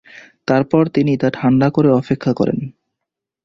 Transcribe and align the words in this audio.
তারপর 0.47 0.83
তিনি 0.87 1.13
তা 1.17 1.27
ঠাণ্ডা 1.33 1.67
করে 1.69 1.89
অপেক্ষা 1.91 2.31
করেন। 2.33 2.59